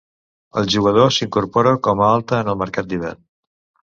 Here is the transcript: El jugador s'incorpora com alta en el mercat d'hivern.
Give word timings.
El 0.61 0.69
jugador 0.75 1.11
s'incorpora 1.17 1.75
com 1.87 2.03
alta 2.07 2.41
en 2.45 2.51
el 2.53 2.57
mercat 2.65 2.91
d'hivern. 2.95 3.23